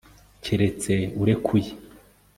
keretse 0.43 0.93
urekuye 1.21 1.71